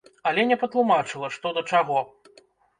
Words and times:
Але 0.29 0.45
не 0.51 0.57
патлумачыла, 0.63 1.31
што 1.37 1.55
да 1.61 1.67
чаго. 1.75 2.03